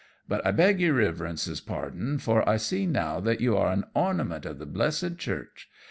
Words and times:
But 0.27 0.43
I 0.43 0.49
beg 0.49 0.81
your 0.81 0.95
Riverence's 0.95 1.61
pardon, 1.61 2.17
for 2.17 2.41
I 2.49 2.57
see 2.57 2.87
now 2.87 3.19
that 3.19 3.39
you 3.39 3.55
are 3.55 3.71
an 3.71 3.83
ornament 3.93 4.47
of 4.47 4.57
the 4.57 4.65
blessed 4.65 5.19
Church. 5.19 5.69